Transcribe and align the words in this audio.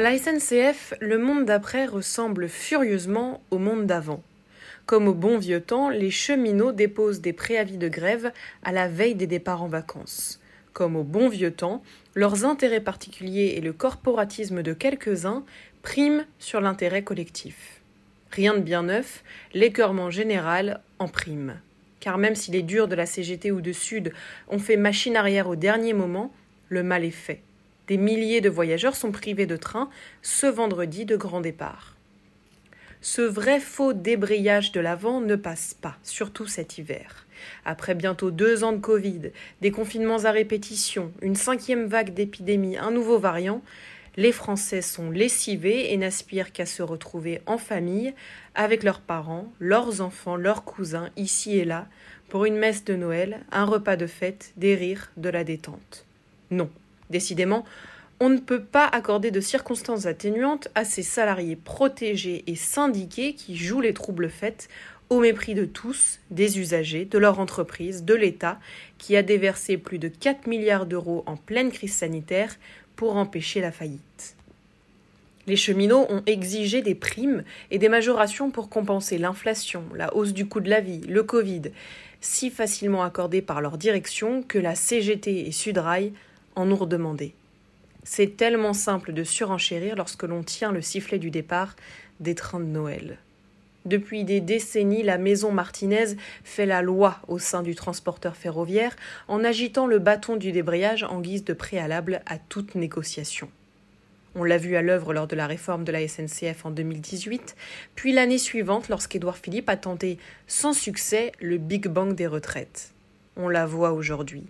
La 0.00 0.16
SNCF, 0.16 0.94
le 1.02 1.18
monde 1.18 1.44
d'après 1.44 1.84
ressemble 1.84 2.48
furieusement 2.48 3.42
au 3.50 3.58
monde 3.58 3.84
d'avant. 3.84 4.22
Comme 4.86 5.08
au 5.08 5.12
bon 5.12 5.36
vieux 5.36 5.60
temps, 5.60 5.90
les 5.90 6.10
cheminots 6.10 6.72
déposent 6.72 7.20
des 7.20 7.34
préavis 7.34 7.76
de 7.76 7.86
grève 7.86 8.32
à 8.62 8.72
la 8.72 8.88
veille 8.88 9.14
des 9.14 9.26
départs 9.26 9.62
en 9.62 9.68
vacances. 9.68 10.40
Comme 10.72 10.96
au 10.96 11.02
bon 11.02 11.28
vieux 11.28 11.50
temps, 11.50 11.82
leurs 12.14 12.46
intérêts 12.46 12.80
particuliers 12.80 13.56
et 13.58 13.60
le 13.60 13.74
corporatisme 13.74 14.62
de 14.62 14.72
quelques-uns 14.72 15.44
priment 15.82 16.24
sur 16.38 16.62
l'intérêt 16.62 17.04
collectif. 17.04 17.82
Rien 18.30 18.54
de 18.54 18.60
bien 18.60 18.84
neuf, 18.84 19.22
l'écœurement 19.52 20.08
général 20.08 20.80
en 20.98 21.08
prime. 21.08 21.60
Car 22.00 22.16
même 22.16 22.36
si 22.36 22.50
les 22.50 22.62
durs 22.62 22.88
de 22.88 22.94
la 22.94 23.04
CGT 23.04 23.50
ou 23.50 23.60
de 23.60 23.72
Sud 23.72 24.14
ont 24.48 24.58
fait 24.58 24.78
machine 24.78 25.16
arrière 25.16 25.50
au 25.50 25.56
dernier 25.56 25.92
moment, 25.92 26.32
le 26.70 26.82
mal 26.82 27.04
est 27.04 27.10
fait. 27.10 27.42
Des 27.90 27.96
milliers 27.96 28.40
de 28.40 28.48
voyageurs 28.48 28.94
sont 28.94 29.10
privés 29.10 29.46
de 29.46 29.56
train 29.56 29.90
ce 30.22 30.46
vendredi 30.46 31.06
de 31.06 31.16
grand 31.16 31.40
départ. 31.40 31.96
Ce 33.00 33.20
vrai 33.20 33.58
faux 33.58 33.92
débrayage 33.94 34.70
de 34.70 34.78
l'avant 34.78 35.20
ne 35.20 35.34
passe 35.34 35.74
pas, 35.74 35.96
surtout 36.04 36.46
cet 36.46 36.78
hiver. 36.78 37.26
Après 37.64 37.96
bientôt 37.96 38.30
deux 38.30 38.62
ans 38.62 38.70
de 38.70 38.78
Covid, 38.78 39.32
des 39.60 39.72
confinements 39.72 40.24
à 40.24 40.30
répétition, 40.30 41.10
une 41.20 41.34
cinquième 41.34 41.86
vague 41.86 42.14
d'épidémie, 42.14 42.78
un 42.78 42.92
nouveau 42.92 43.18
variant, 43.18 43.60
les 44.16 44.30
Français 44.30 44.82
sont 44.82 45.10
lessivés 45.10 45.92
et 45.92 45.96
n'aspirent 45.96 46.52
qu'à 46.52 46.66
se 46.66 46.84
retrouver 46.84 47.42
en 47.46 47.58
famille, 47.58 48.14
avec 48.54 48.84
leurs 48.84 49.00
parents, 49.00 49.52
leurs 49.58 50.00
enfants, 50.00 50.36
leurs 50.36 50.62
cousins, 50.62 51.10
ici 51.16 51.58
et 51.58 51.64
là, 51.64 51.88
pour 52.28 52.44
une 52.44 52.56
messe 52.56 52.84
de 52.84 52.94
Noël, 52.94 53.40
un 53.50 53.64
repas 53.64 53.96
de 53.96 54.06
fête, 54.06 54.52
des 54.56 54.76
rires, 54.76 55.10
de 55.16 55.28
la 55.28 55.42
détente. 55.42 56.06
Non, 56.52 56.70
Décidément, 57.10 57.64
on 58.20 58.28
ne 58.28 58.38
peut 58.38 58.62
pas 58.62 58.86
accorder 58.86 59.30
de 59.30 59.40
circonstances 59.40 60.06
atténuantes 60.06 60.68
à 60.74 60.84
ces 60.84 61.02
salariés 61.02 61.56
protégés 61.56 62.44
et 62.46 62.56
syndiqués 62.56 63.34
qui 63.34 63.56
jouent 63.56 63.80
les 63.80 63.94
troubles 63.94 64.30
faits 64.30 64.68
au 65.08 65.18
mépris 65.18 65.54
de 65.54 65.64
tous, 65.64 66.20
des 66.30 66.60
usagers, 66.60 67.04
de 67.04 67.18
leur 67.18 67.40
entreprise, 67.40 68.04
de 68.04 68.14
l'État, 68.14 68.60
qui 68.98 69.16
a 69.16 69.22
déversé 69.22 69.76
plus 69.76 69.98
de 69.98 70.06
4 70.08 70.46
milliards 70.46 70.86
d'euros 70.86 71.24
en 71.26 71.36
pleine 71.36 71.72
crise 71.72 71.94
sanitaire 71.94 72.56
pour 72.94 73.16
empêcher 73.16 73.60
la 73.60 73.72
faillite. 73.72 74.36
Les 75.46 75.56
cheminots 75.56 76.06
ont 76.10 76.22
exigé 76.26 76.80
des 76.80 76.94
primes 76.94 77.42
et 77.72 77.78
des 77.78 77.88
majorations 77.88 78.50
pour 78.50 78.68
compenser 78.68 79.18
l'inflation, 79.18 79.82
la 79.96 80.14
hausse 80.14 80.32
du 80.32 80.46
coût 80.46 80.60
de 80.60 80.70
la 80.70 80.80
vie, 80.80 81.00
le 81.08 81.24
Covid, 81.24 81.62
si 82.20 82.50
facilement 82.50 83.02
accordés 83.02 83.42
par 83.42 83.60
leur 83.60 83.78
direction 83.78 84.42
que 84.42 84.58
la 84.58 84.76
CGT 84.76 85.48
et 85.48 85.52
Sudrail 85.52 86.12
en 86.56 86.66
nous 86.66 86.76
redemander. 86.76 87.34
C'est 88.02 88.36
tellement 88.36 88.72
simple 88.72 89.12
de 89.12 89.24
surenchérir 89.24 89.96
lorsque 89.96 90.22
l'on 90.22 90.42
tient 90.42 90.72
le 90.72 90.82
sifflet 90.82 91.18
du 91.18 91.30
départ 91.30 91.76
des 92.18 92.34
trains 92.34 92.60
de 92.60 92.64
Noël. 92.64 93.18
Depuis 93.86 94.24
des 94.24 94.40
décennies, 94.40 95.02
la 95.02 95.16
maison 95.16 95.52
Martinez 95.52 96.16
fait 96.44 96.66
la 96.66 96.82
loi 96.82 97.16
au 97.28 97.38
sein 97.38 97.62
du 97.62 97.74
transporteur 97.74 98.36
ferroviaire 98.36 98.94
en 99.26 99.42
agitant 99.42 99.86
le 99.86 99.98
bâton 99.98 100.36
du 100.36 100.52
débrayage 100.52 101.02
en 101.02 101.20
guise 101.20 101.44
de 101.44 101.54
préalable 101.54 102.22
à 102.26 102.36
toute 102.38 102.74
négociation. 102.74 103.48
On 104.34 104.44
l'a 104.44 104.58
vu 104.58 104.76
à 104.76 104.82
l'œuvre 104.82 105.12
lors 105.12 105.26
de 105.26 105.34
la 105.34 105.46
réforme 105.46 105.84
de 105.84 105.92
la 105.92 106.06
SNCF 106.06 106.64
en 106.64 106.70
2018, 106.70 107.56
puis 107.96 108.12
l'année 108.12 108.38
suivante 108.38 108.88
lorsqu'Édouard 108.88 109.38
Philippe 109.38 109.68
a 109.68 109.76
tenté 109.76 110.18
sans 110.46 110.72
succès 110.72 111.32
le 111.40 111.58
Big 111.58 111.88
Bang 111.88 112.14
des 112.14 112.26
retraites. 112.26 112.92
On 113.36 113.48
la 113.48 113.66
voit 113.66 113.92
aujourd'hui. 113.92 114.44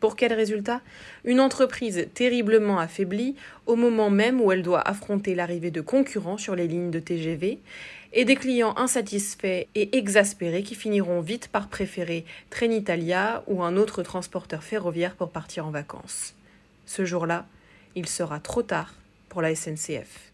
Pour 0.00 0.16
quel 0.16 0.32
résultat? 0.32 0.80
Une 1.24 1.40
entreprise 1.40 2.08
terriblement 2.14 2.78
affaiblie 2.78 3.36
au 3.66 3.76
moment 3.76 4.08
même 4.08 4.40
où 4.40 4.50
elle 4.50 4.62
doit 4.62 4.80
affronter 4.80 5.34
l'arrivée 5.34 5.70
de 5.70 5.82
concurrents 5.82 6.38
sur 6.38 6.56
les 6.56 6.66
lignes 6.66 6.90
de 6.90 7.00
TGV 7.00 7.58
et 8.14 8.24
des 8.24 8.34
clients 8.34 8.74
insatisfaits 8.76 9.66
et 9.74 9.98
exaspérés 9.98 10.62
qui 10.62 10.74
finiront 10.74 11.20
vite 11.20 11.48
par 11.48 11.68
préférer 11.68 12.24
Trenitalia 12.48 13.44
ou 13.46 13.62
un 13.62 13.76
autre 13.76 14.02
transporteur 14.02 14.64
ferroviaire 14.64 15.14
pour 15.14 15.30
partir 15.30 15.66
en 15.66 15.70
vacances. 15.70 16.34
Ce 16.86 17.04
jour-là, 17.04 17.46
il 17.94 18.08
sera 18.08 18.40
trop 18.40 18.62
tard 18.62 18.94
pour 19.28 19.42
la 19.42 19.54
SNCF. 19.54 20.29